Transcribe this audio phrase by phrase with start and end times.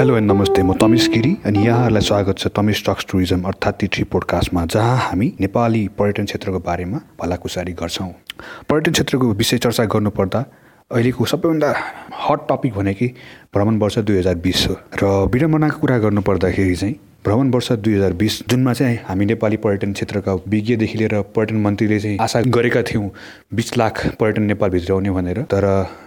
[0.00, 4.02] Hello and नमस्ते म तमिस गिरी अनि यहाँहरूलाई स्वागत छ तमिस टक्स टुरिज्म अर्थात् थ्री
[4.04, 8.08] पोडकास्टमा जहाँ हामी नेपाली पर्यटन क्षेत्रको बारेमा भलाकुसारी गर्छौँ।
[8.68, 10.44] पर्यटन क्षेत्रको विषय चर्चा गर्नुपर्दा
[10.90, 11.72] अहिलेको सबैभन्दा
[12.24, 13.08] हट टपिक भनेकै
[13.54, 16.94] भ्रमण वर्ष दुई हजार बिस हो। र विडम्बनाको कुरा गर्नुपर्दाखेरि चाहिँ
[17.26, 21.98] भ्रमण वर्ष दुई हजार बिस जुनमा चाहिँ हामी नेपाली पर्यटन क्षेत्रका विज्ञदेखि लिएर पर्यटन मन्त्रीले
[22.00, 23.08] चाहिँ आशा गरेका थियौँ
[23.50, 25.64] बिस लाख पर्यटन नेपालभित्र आउने भनेर। तर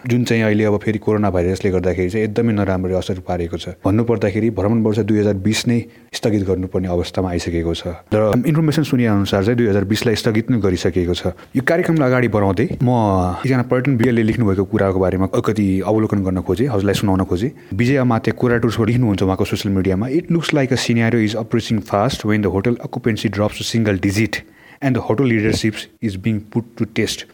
[0.08, 4.50] जुन चाहिँ अहिले अब फेरि कोरोना भाइरसले गर्दाखेरि चाहिँ एकदमै नराम्रो असर पारेको छ। भन्नुपर्दाखेरि
[4.50, 5.80] भ्रमण वर्ष दुई हजार बिस नै
[6.16, 7.84] स्थगित गर्नुपर्ने अवस्थामा आइसकेको छ।
[8.16, 12.68] र इन्फर्मेसन सुनिअनुसार चाहिँ दुई हजार बिसलाई स्थगित नै गरिसकेको छ। यो कार्यक्रमलाई अगाडि बढाउँदै
[12.80, 12.96] म
[13.44, 18.32] एकजना पर्यटन विज्ञले लेख्नुभएको कुराको बारेमा अलिकति अवलोकन गर्न खोजेँ हजुरलाई सुनाउन खोजेँ। विजय माते
[18.40, 22.24] कुरा टुर्सबाट लेख्नुहुन्छ उहाँको सोसियल मिडियामा it looks like a senior scenario is approaching fast
[22.24, 24.44] when the hotel occupancy drops to single digit
[24.80, 27.26] and the hotel leadership is being put to test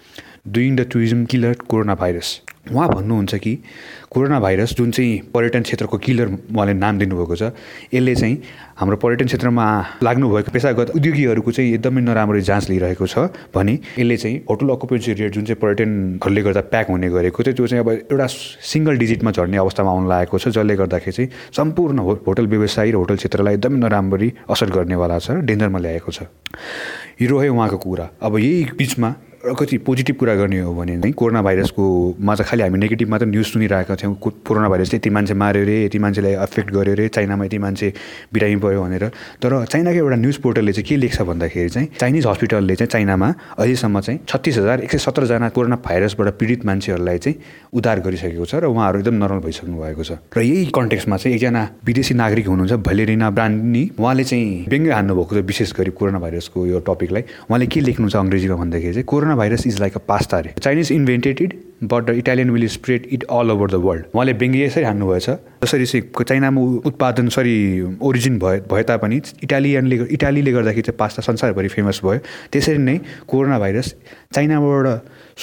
[0.49, 2.39] during the tourism killer coronavirus.
[2.71, 3.55] उहाँ भन्नुहुन्छ कि
[4.11, 7.51] corona virus जुन चाहिँ पर्यटन क्षेत्रको killer उहाँले नाम दिनुभएको छ
[7.93, 8.41] यसले चाहिँ
[8.75, 9.65] हाम्रो पर्यटन क्षेत्रमा
[10.03, 15.33] लाग्नुभएको पेसागत उद्योगीहरूको चाहिँ एकदमै नराम्रो जाँच लिइरहेको छ भने यसले चाहिँ होटल अकुपेन्सी रेट
[15.33, 18.27] जुन चाहिँ पर्यटनहरूले गर्दा प्याक हुने गरेको थियो त्यो चाहिँ अब एउटा
[18.65, 23.15] सिङ्गल डिजिटमा झर्ने अवस्थामा आउन लागेको छ जसले गर्दाखेरि चाहिँ सम्पूर्ण होटल व्यवसायी र होटल
[23.15, 26.27] क्षेत्रलाई एकदमै नराम्ररी असर गर्नेवाला छ डेन्जरमा ल्याएको छ।
[27.21, 29.09] यो रह्यो उहाँको कुरा। अब यही बिचमा
[29.45, 31.83] कति पोजिटिभ कुरा गर्ने हो भने चाहिँ कोरोना भाइरसको
[32.17, 35.75] मा चाहिँ खालि हामी नेगेटिभ मात्र न्युज सुनिरहेका थियौँ। कोरोना भाइरसले यति मान्छे माऱ्यो अरे
[35.85, 37.93] यति मान्छेलाई एफेक्ट गर्यो अरे चाइनामा यति मान्छे
[38.33, 39.05] बिरामी पऱ्यो भनेर।
[39.41, 43.99] तर चाइनाको एउटा न्युज पोर्टलले चाहिँ के लेख्छ भन्दाखेरि चाहिँ चाइनिज हस्पिटलले चाहिँ चाइनामा अहिलेसम्म
[43.99, 47.37] चाहिँ छत्तिस हजार एक सय सत्रजना कोरोना भाइरसबाट पीडित मान्छेहरूलाई चाहिँ
[47.73, 51.61] उद्धार गरिसकेको छ र उहाँहरू एकदम नर्मल भइसक्नु भएको छ। र यही कन्टेक्समा चाहिँ एकजना
[51.85, 56.79] विदेशी नागरिक हुनुहुन्छ भलेरिना ब्रान्डनी। उहाँले चाहिँ व्यङ्ग्य हान्नुभएको छ विशेष गरी कोरोना भाइरसको यो
[56.81, 60.53] टपिकलाई। उहाँले के लेख्नु छ अङ्ग्रेजीमा भन्दाखेरि चाहिँ corona virus is like a pasta अरे
[60.59, 64.83] Chinese invented but the Italian will spread it all over the world उहाँले व्यङ्ग्य यसरी
[64.83, 65.29] हान्नुभएछ।
[65.63, 67.57] जसरी चाहिँ चाइनामा उत्पादन सरी
[68.01, 72.19] ओरिजिन भए भए तापनि इटालियनले इटालीले गर्दाखेरि चाहिँ पास्ता संसारभरि फेमस भयो।
[72.51, 73.93] त्यसरी नै कोरोना भाइरस
[74.33, 74.87] चाइनाबाट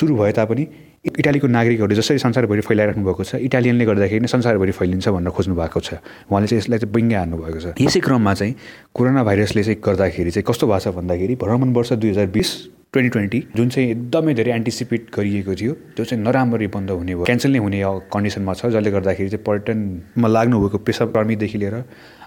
[0.01, 0.67] सुरु भए तापनि
[1.05, 5.81] इटालीको नागरिकहरू जसरी संसारभरि फैलाइराख्नु भएको छ इटालियनले गर्दाखेरि नै संसारभरि फैलिन्छ भनेर खोज्नु भएको
[5.83, 5.99] छ।
[6.31, 8.55] उहाँले चाहिँ यसलाई चाहिँ व्यङ्ग्य हान्नुभएको छ। यसै क्रममा चाहिँ
[8.95, 12.49] कोरोना भाइरसले चाहिँ गर्दाखेरि चाहिँ कस्तो भएको छ भन्दाखेरि भ्रमण वर्ष दुई हजार बिस
[12.95, 17.27] ट्वेन्टी ट्वेन्टी जुन चाहिँ एकदमै धेरै एन्टिसिपेट गरिएको थियो त्यो चाहिँ नराम्ररी बन्द हुने भयो।
[17.27, 17.83] क्यान्सल नै हुने
[18.15, 21.77] कन्डिसनमा छ जसले गर्दाखेरि चाहिँ पर्यटनमा लाग्नुभएको पेसाकर्मीदेखि लिएर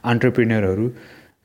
[0.04, 0.86] अन्टरप्रिनियरहरू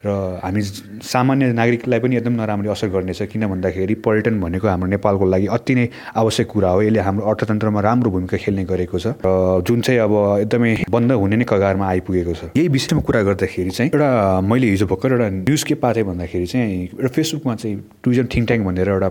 [0.04, 0.60] र हामी
[1.04, 5.74] सामान्य नागरिकलाई पनि एकदम नराम्ररी असर गर्नेछ किन भन्दाखेरि पर्यटन भनेको हाम्रो नेपालको लागि अति
[5.74, 10.00] नै आवश्यक कुरा हो। यसले हाम्रो अर्थतन्त्रमा राम्रो भूमिका खेल्ने गरेको छ र जुन चाहिँ
[10.00, 14.10] अब एकदमै बन्द हुने नै कगारमा आइपुगेको छ। यही विषयमा कुरा गर्दाखेरि चाहिँ एउटा
[14.40, 18.66] मैले हिजो भर्खर एउटा न्युज के पाएँ भन्दाखेरि चाहिँ एउटा फेसबुकमा चाहिँ टुरिज्म थिङ्क ट्याङ्क
[18.66, 19.10] भनेर एउटा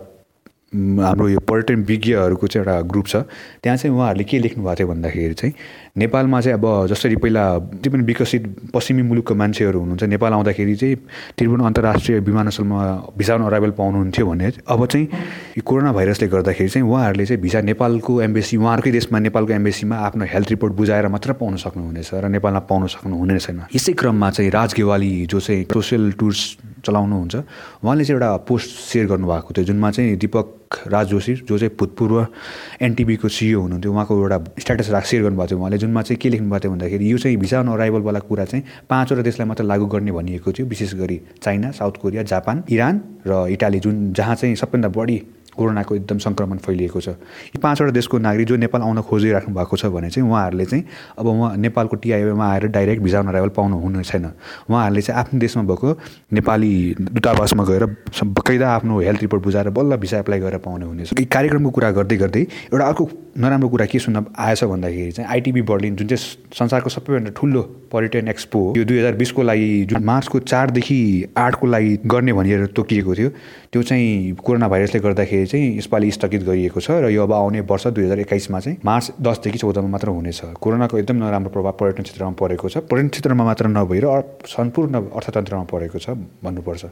[0.69, 3.15] हाम्रो यो पर्यटन विज्ञहरूको चाहिँ एउटा ग्रुप छ।
[3.63, 5.53] त्यहाँ चाहिँ उहाँहरूले के लेख्नु भएको थियो भन्दाखेरि चाहिँ
[5.97, 7.43] नेपालमा चाहिँ अब जसरी पहिला
[7.73, 8.43] जति पनि विकसित
[8.73, 10.95] पश्चिमी मुलुकको मान्छेहरू हुनुहुन्छ नेपाल आउँदाखेरि चाहिँ
[11.37, 12.79] त्रिभुवन अन्तर्राष्ट्रिय विमानस्थलमा
[13.17, 15.05] भिसा अराइभल पाउनुहुन्थ्यो भने अब चाहिँ
[15.57, 20.25] यो कोरोना भाइरसले गर्दाखेरि चाहिँ उहाँहरूले चाहिँ भिसा नेपालको एम्बेसी उहाँहरूकै देशमा नेपालको एम्बेसीमा आफ्नो
[20.25, 24.73] हेल्थ रिपोर्ट बुझाएर मात्र पाउन सक्नुहुनेछ र नेपालमा पाउन सक्नुहुने छैन। यसै क्रममा चाहिँ राज
[24.77, 26.41] गेवाली जो चाहिँ सोसियल टुर्स
[26.85, 27.35] चलाउनुहुन्छ।
[27.83, 30.47] उहाँले चाहिँ एउटा पोस्ट सेयर गर्नुभएको थियो जुनमा चाहिँ दिपक
[30.87, 32.25] राज जोशी जो चाहिँ भूतपूर्व
[32.81, 36.49] एनटिभीको सिइओ हुनुहुन्थ्यो उहाँको एउटा स्ट्याटस राख सेयर गर्नुभएको थियो उहाँले। जुनमा चाहिँ के लेख्नु
[36.49, 40.11] भएको थियो भन्दाखेरि यो चाहिँ भिसा अन अराइभलवाला कुरा चाहिँ पाँचवटा देशलाई मात्र लागू गर्ने
[40.11, 44.89] भनिएको थियो विशेष गरी China South Korea Japan Iran र इटाली जुन जहाँ चाहिँ सबैभन्दा
[44.89, 45.17] बढी
[45.59, 49.85] कोरोनाको एकदम सङ्क्रमण फैलिएको छ। यी पाँचवटा देशको नागरिक जो नेपाल आउन खोजिराख्नु भएको छ
[49.91, 50.83] भने चाहिँ उहाँहरूले चाहिँ
[51.19, 54.25] अब उहाँ नेपालको टिआइओमा आएर डाइरेक्ट भिजा अराइभल पाउनु हुने छैन।
[54.69, 55.97] उहाँहरूले चाहिँ आफ्नो देशमा भएको
[56.33, 57.85] नेपाली दूतावासमा गएर
[58.39, 62.17] बकैदा आफ्नो हेल्थ रिपोर्ट बुझाएर बल्ल भिसा एप्लाई गरेर पाउने हुनेछ यी कार्यक्रमको कुरा गर्दै
[62.17, 66.89] गर्दै एउटा अर्को नराम्रो कुरा के सुन्न आएछ भन्दाखेरि चाहिँ आइटिबी बर्लिन जुन चाहिँ संसारको
[66.89, 70.99] सबैभन्दा ठुलो पर्यटन एक्सपो यो दुई हजार बिसको लागि जुन मार्चको चारदेखि
[71.37, 73.29] आठको लागि गर्ने भनेर तोकिएको थियो
[73.73, 77.85] त्यो चाहिँ कोरोना भाइरसले गर्दाखेरि चाहिँ यसपालि स्थगित गरिएको छ र यो अब आउने वर्ष
[77.93, 82.31] दुई हजार एक्काइसमा चाहिँ मार्च दसदेखि चौधमा मात्र हुनेछ। कोरोनाको एकदम नराम्रो प्रभाव पर्यटन क्षेत्रमा
[82.33, 84.05] परेको छ। पर्यटन क्षेत्रमा मात्र नभएर
[84.49, 86.85] सम्पूर्ण अर्थतन्त्रमा परेको छ भन्नुपर्छ।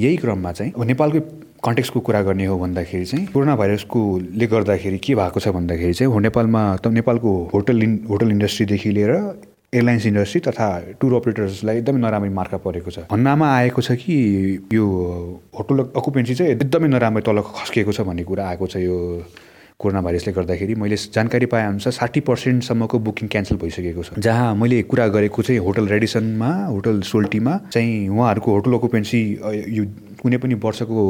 [0.00, 1.20] यही क्रममा चाहिँ अब नेपालकै
[1.60, 6.62] कन्टेक्सको कुरा गर्ने हो भन्दाखेरि चाहिँ कोरोना भाइरसकोले गर्दाखेरि के भएको छ भन्दाखेरि चाहिँ नेपालमा
[6.80, 9.12] त नेपालको होटल इन होटल इन्डस्ट्रीदेखि लिएर
[9.74, 10.66] एयरलाइन्स इन्डस्ट्री तथा
[11.00, 14.16] टुर अपरेटर्सलाई एकदमै नराम्रै मार्का परेको छ। भन्नामा आएको छ कि
[14.68, 14.84] यो
[15.58, 18.98] होटल अकुपेन्सी चाहिँ एकदमै नराम्रै तल खस्किएको छ भन्ने कुरा आएको छ यो
[19.80, 24.82] कोरोना भाइरसले गर्दाखेरि। मैले जानकारी पाए अनुसार साठी पर्सेन्टसम्मको बुकिङ क्यान्सल भइसकेको छ। जहाँ मैले
[24.92, 29.22] कुरा गरेको चाहिँ होटल रेडिसनमा होटल सोल्टीमा चाहिँ उहाँहरूको होटल अकुपेन्सी
[29.72, 29.84] यो
[30.20, 31.00] कुनै पनि वर्षको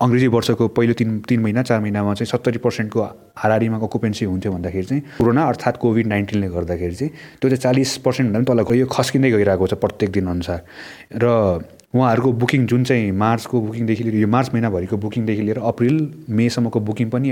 [0.00, 3.02] अङ्ग्रेजी वर्षको पहिलो तिन तिन महिना चार महिनामा चाहिँ सत्तरी पर्सेन्टको
[3.36, 8.52] हाराहारीमा अकुपेन्सी हुन्थ्यो भन्दाखेरि चाहिँ कोरोना अर्थात् कोभिड नाइन्टिनले गर्दाखेरि चाहिँ त्यो चाहिँ चालिस पर्सेन्टभन्दा
[8.52, 10.60] पनि तल गयो खस्किँदै गइरहेको छ प्रत्येक दिन अनुसार
[11.16, 11.26] र
[11.94, 15.96] उहाँहरूको बुकिङ जुन चाहिँ मार्चको बुकिङदेखि लिएर यो मार्च महिनाभरिको बुकिङदेखि लिएर अप्रिल
[16.30, 17.30] मेसम्मको बुकिङ पनि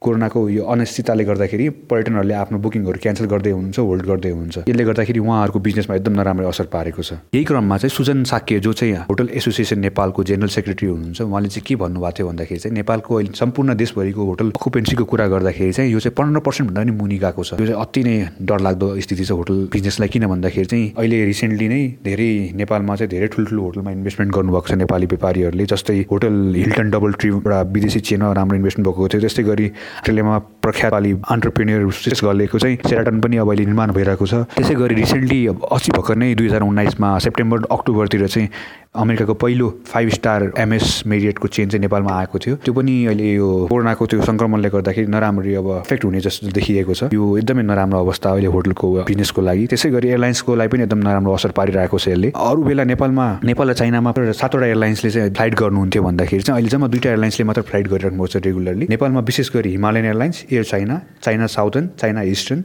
[0.00, 5.18] कोरोनाको यो अनिश्चितताले गर्दाखेरि पर्यटनहरूले आफ्नो बुकिङहरू क्यान्सल गर्दै हुनुहुन्छ होल्ड गर्दै हुन्छ यसले गर्दाखेरि
[5.18, 9.28] उहाँहरूको बिजनेसमा एकदम नराम्रो असर पारेको छ। यही क्रममा चाहिँ सुजन साक्य जो चाहिँ होटल
[9.34, 13.76] एसोसिएसन नेपालको जेनरल सेक्रेटरी हुनुहुन्छ उहाँले चाहिँ के भन्नुभएको थियो भन्दाखेरि चाहिँ नेपालको अहिले सम्पूर्ण
[13.82, 17.66] देशभरिको होटल अकुपेन्सीको कुरा गर्दाखेरि चाहिँ यो चाहिँ पन्ध्र पर्सेन्टभन्दा पनि मुनि गएको छ। यो
[17.66, 18.16] चाहिँ अति नै
[18.46, 22.30] डरलाग्दो स्थिति छ होटल बिजनेसलाई किन भन्दाखेरि चाहिँ अहिले रिसेन्टली नै धेरै
[22.62, 27.12] नेपालमा चाहिँ धेरै ठुल्ठुलो होटल होटलमा इन्भेस्टमेन्ट गर्नुभएको छ नेपाली व्यापारीहरूले। जस्तै होटल हिल्टन डबल
[27.18, 32.24] ट्री एउटा विदेशी चेनमा राम्रो इन्भेस्टमेन्ट भएको थियो। त्यस्तै गरी अस्ट्रेलियामा प्रख्यात पाली अन्टरप्रेनियर विशेष
[32.24, 35.40] गरेको चाहिँ सेराटन पनि अब अहिले निर्माण भइरहेको छ। त्यसै गरी रिसेन्टली
[35.72, 38.48] अस्ति भर्खर नै दुई हजार उन्नाइसमा सेप्टेम्बर अक्टोबरतिर चाहिँ
[38.98, 43.48] अमेरिकाको पहिलो फाइभ स्टार एमएस मेरिएटको चेन चाहिँ नेपालमा आएको थियो। त्यो पनि अहिले यो
[43.70, 48.30] कोरोनाको त्यो सङ्क्रमणले गर्दाखेरि नराम्ररी अब इफेक्ट हुने जस्तो देखिएको छ। यो एकदमै नराम्रो अवस्था
[48.30, 52.32] अहिले होटलको बिजनेसको लागि। त्यसै गरी एयरलाइन्सको लागि पनि एकदम नराम्रो असर पारिरहेको छ यसले।
[52.34, 57.10] अरू बेला नेपालमा नेपाल चाइनामा सातवटा एयरलाइन्सले चाहिँ फ्लाइट गर्नुहुन्थ्यो भन्दाखेरि चाहिँ अहिले जम्मा दुईवटा
[57.10, 61.86] एयरलाइन्सले मात्र फ्लाइट गरिराख्नु छ रेगुलरली। नेपालमा विशेष गरी Himalayan Airlines Air China China Southern
[62.00, 62.64] China Eastern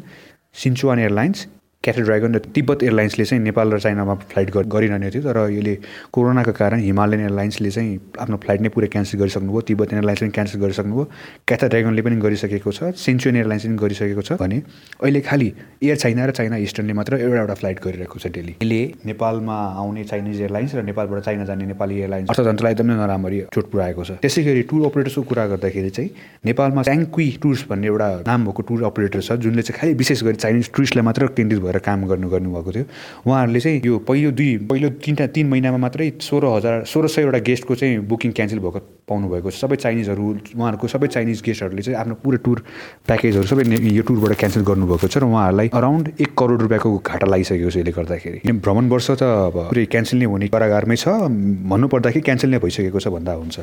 [0.64, 1.48] Sichuan Airlines
[1.84, 5.74] Cathay Dragon र तिब्बत एयरलाइन्सले चाहिँ नेपाल र चाइनामा फ्लाइट गरिरहने थियो तर यसले
[6.16, 10.60] कोरोनाको कारण हिमालयन एयरलाइन्सले चाहिँ आफ्नो फ्लाइट नै पुरै क्यान्सल गरिसक्नुभयो तिब्बत एयरलाइन्स पनि क्यान्सल
[10.64, 11.06] गरिसक्नुभयो
[11.48, 14.62] क्याथा ड्रागनले पनि गरिसकेको छ सेन्चुन एयरलाइन्स पनि गरिसकेको छ भने
[15.04, 15.50] अहिले खालि
[15.84, 18.80] एयर चाइना र चाइना इस्टर्नले मात्र एउटा एउटा फ्लाइट गरिरहेको छ डेली। यसले
[19.12, 24.08] नेपालमा आउने चाइनिज एयरलाइन्स र नेपालबाट चाइना जाने नेपाली एयरलाइन्स अर्थतन्त्रलाई एकदमै नराम्ररी चोट पुऱ्याएको
[24.08, 26.10] छ। त्यसै गरी टुर अपरेटर्सको कुरा गर्दाखेरि चाहिँ
[26.46, 30.44] नेपालमा ट्याङ्क्वी टुर्स भन्ने एउटा नाम भएको टुर अपरेटर छ जुनले चाहिँ खालि विशेष गरी
[30.48, 32.86] चाइनिज टुरिस्टलाई मात्र केन्द्रित भएर काम गर्नु गर्नुभएको थियो।
[33.28, 37.76] उहाँहरूले चाहिँ यो पहिलो दुई पहिलो तिनवटा तिन महिनामा मात्रै सोह्र हजार सोह्र सयवटा गेस्टको
[37.76, 40.24] चाहिँ बुकिङ क्यान्सल भएको। पाउनुभएको सबै चाइनिजहरू
[40.56, 42.58] उहाँहरूको सबै चाइनिज गेस्टहरूले चाहिँ आफ्नो पुरो टुर
[43.08, 47.70] प्याकेजहरू सबै यो टुरबाट क्यान्सल गर्नुभएको छ र उहाँहरूलाई अराउन्ड एक करोड रुपियाँको घाटा लागिसकेको
[47.70, 51.06] छ यसले गर्दाखेरि। भ्रमण वर्ष त अब पुरै क्यान्सल नै हुने कारागारमै छ।
[51.68, 53.58] भन्नुपर्दाखेरि क्यान्सल नै भइसकेको छ भन्दा हुन्छ।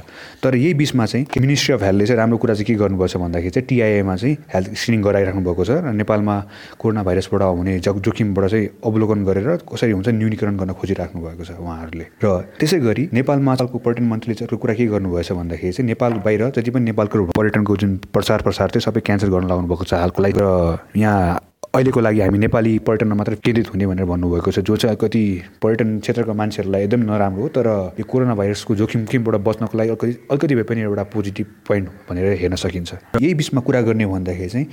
[0.45, 3.67] तर यही बिचमा चाहिँ मिनिस्ट्री अफ हेल्थले चाहिँ राम्रो कुरा चाहिँ के गर्नुपर्छ भन्दाखेरि चाहिँ
[3.67, 6.37] टिआइएमा चाहिँ हेल्थ स्क्रिनिङ गराइराख्नु भएको छ र नेपालमा
[6.77, 12.05] कोरोना भाइरसबाट हुने जोखिमबाट चाहिँ अवलोकन गरेर कसरी हुन्छ न्यूनीकरण गर्न खोजिराख्नु भएको छ उहाँहरूले।
[12.21, 12.29] र
[12.61, 16.85] त्यसै गरी नेपालमा पर्यटन मन्त्रीले चाहिँ कुरा के गर्नुभएछ भन्दाखेरि चाहिँ नेपाल बाहिर जति पनि
[16.85, 20.79] नेपालको पर्यटनको जुन प्रचार प्रसार थियो सबै क्यान्सल गर्न लाग्नु भएको छ हालको लागि। र
[20.97, 21.38] यहाँ
[21.75, 25.23] अहिलेको लागि हामी नेपाली पर्यटनमा मात्र केन्द्रित हुने भनेर भन्नुभएको छ जो चाहिँ कति
[25.62, 27.67] पर्यटन क्षेत्रका मान्छेहरूलाई एकदम नराम्रो हो। तर
[27.99, 32.33] यो कोरोना भाइरसको जोखिम जोखिमबाट बच्नको लागि अलिकति अलिकति भए पनि एउटा पोजिटिभ पोइन्ट भनेर
[32.43, 32.91] हेर्न सकिन्छ।
[33.23, 34.67] यही बिचमा कुरा गर्ने भन्दाखेरि चाहिँ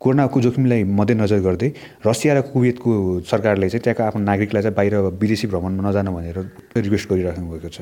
[0.00, 1.72] कोरोनाको जोखिमलाई मध्यनजर गर्दै
[2.06, 2.90] रसिया र कुवेतको
[3.28, 6.38] सरकारले चाहिँ त्यहाँको आफ्नो नागरिकलाई चाहिँ बाहिर विदेशी भ्रमणमा नजानु भनेर
[6.80, 7.80] रिक्वेस्ट गरिराख्नु भएको छ।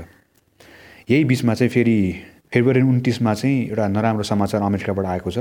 [1.09, 1.99] यही बिचमा चाहिँ फेरि
[2.53, 5.39] फेब्रुअरी उन्तिसमा चाहिँ एउटा नराम्रो समाचार अमेरिकाबाट आएको छ।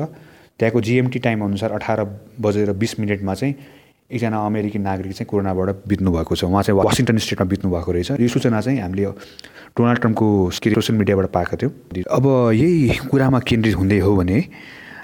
[0.61, 2.03] त्यहाँको जिएमटी टाइम अनुसार अठार
[2.37, 3.55] बजेर बिस मिनटमा चाहिँ
[4.05, 8.11] एकजना अमेरिकी नागरिक चाहिँ कोरोनाबाट बित्नु भएको छ। उहाँ चाहिँ वासिङटन स्टेटमा बित्नु भएको रहेछ।
[8.21, 9.05] यो सूचना चाहिँ हामीले
[9.73, 14.37] डोनाल्ड ट्रम्पको सोसियल मिडियाबाट पाएको थियौँ। अब यही कुरामा केन्द्रित हुँदै हो भने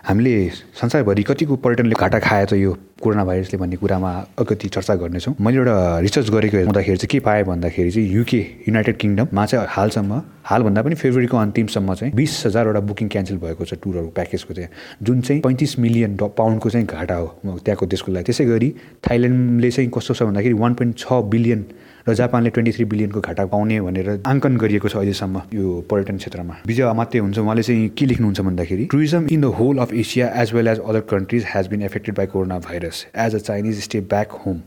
[0.03, 0.50] हामीले
[0.81, 6.00] संसारभरि कतिको पर्यटनले घाटा त यो कोरोना भाइरसले भन्ने कुरामा अलिकति चर्चा गर्नेछौँ। मैले एउटा
[6.00, 10.95] रिसर्च गरेको हुँदाखेरि चाहिँ के पाएँ भन्दाखेरि चाहिँ युके युनाइटेड किङडममा चाहिँ हालसम्म हालभन्दा पनि
[10.95, 14.70] फेब्रुअरीको अन्तिमसम्म चाहिँ बिस हजारवटा बुकिङ क्यान्सल भएको छ टुरहरू प्याकेजको चाहिँ।
[15.05, 18.70] जुन चाहिँ पैँतिस मिलियन पाउन्डको चाहिँ घाटा हो त्यहाँको देशको लागि। त्यसै गरी
[19.05, 21.65] थाइल्यान्डले चाहिँ कस्तो छ भन्दाखेरि वान पोइन्ट छ बिलियन
[22.08, 26.55] र जापानले ट्वेन्टी थ्री बिलियनको घाटा पाउने भनेर आङ्कन गरिएको छ अहिलेसम्म यो पर्यटन क्षेत्रमा।
[26.67, 30.53] विजय अमात्य हुन्छ उहाँले चाहिँ के लेख्नुहुन्छ भन्दाखेरि tourism in the whole of Asia as
[30.53, 34.31] well as other countries has been affected by corona virus as a Chinese stay back
[34.46, 34.62] home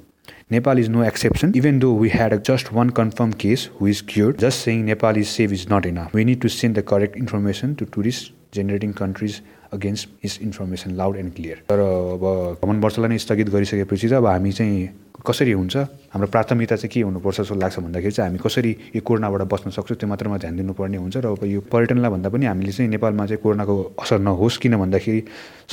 [0.52, 4.04] Nepal is no exception even though we had a just one confirm case who is
[4.08, 7.16] cure just saying Nepal is safe is not in we need to send the correct
[7.18, 9.40] information to tourist generating countries
[9.74, 11.56] countries against misinformation loud and clear.
[11.68, 12.24] तर अब
[12.60, 14.88] भ्रमण वर्षलाई नै स्थगित गरिसकेपछि चाहिँ अब हामी चाहिँ
[15.26, 15.76] कसरी हुन्छ
[16.12, 19.96] हाम्रो प्राथमिकता चाहिँ के हुनुपर्छ जस्तो लाग्छ भन्दाखेरि चाहिँ हामी कसरी यो कोरोनाबाट बस्न सक्छौँ
[19.96, 23.42] त्यो मात्रमा ध्यान दिनुपर्ने हुन्छ र अब यो पर्यटनलाई भन्दा पनि हामीले चाहिँ नेपालमा चाहिँ
[23.42, 25.20] कोरोनाको असर नहोस् किन भन्दाखेरि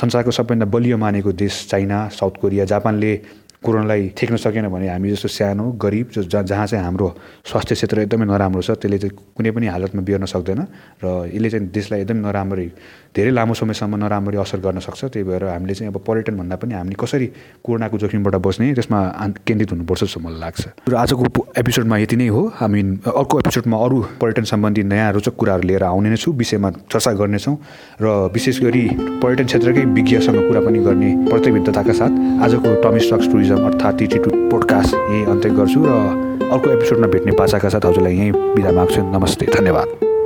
[0.00, 3.12] संसारको सबैभन्दा बलियो मानेको देश चाइना साउथ कोरिया जापानले
[3.64, 7.08] कोरोनालाई ठेक्न सकेन भने हामी जस्तो सानो गरिब जहाँ चाहिँ हाम्रो
[7.50, 10.60] स्वास्थ्य क्षेत्र एकदमै नराम्रो छ त्यसले चाहिँ कुनै पनि हालतमा बिर्न सक्दैन
[11.04, 12.68] र यसले चाहिँ देशलाई एकदमै नराम्ररी
[13.16, 16.74] धेरै लामो समयसम्म नराम्ररी असर गर्न सक्छ। त्यही भएर हामीले चाहिँ अब पर्यटन भन्दा पनि
[16.74, 17.26] हामीले कसरी
[17.64, 18.98] कोरोनाको जोखिमबाट बस्ने त्यसमा
[19.46, 21.24] केन्द्रित हुनुपर्छ जस्तो मलाई लाग्छ। र आजको
[21.60, 26.08] एपिसोडमा यति नै हो। हामी अर्को एपिसोडमा अरू पर्यटन सम्बन्धी नयाँ रोचक कुराहरू लिएर आउने
[26.08, 27.56] नै छु। विषयमा चर्चा गर्नेछौँ
[28.00, 28.84] र विशेष गरी
[29.22, 32.12] पर्यटन क्षेत्रकै विज्ञसँग कुरा पनि गर्ने प्रतिबद्धताका साथ
[32.44, 35.90] आजको टमी स्टक्स टुरिज्म अर्थात् टिटी टु पोडकास्ट यहीँ अन्त्य गर्छु र
[36.52, 40.21] अर्को एपिसोडमा भेट्ने बाचाका साथ हजुरलाई यहीँ बिदा माग्छु। नमस्ते धन्यवाद।